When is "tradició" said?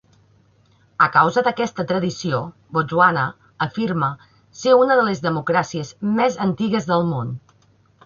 1.91-2.39